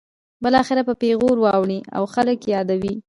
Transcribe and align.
بالاخره 0.43 0.81
په 0.89 0.93
پیغور 1.01 1.37
واړوي 1.39 1.79
او 1.97 2.03
خلک 2.13 2.39
یې 2.45 2.51
یادوي. 2.55 2.93